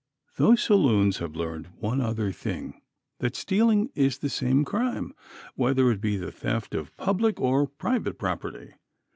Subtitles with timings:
[0.37, 2.81] Those saloons have learned one other thing
[3.19, 5.13] that stealing is the same crime,
[5.53, 8.73] whether it be the theft of public or of private property.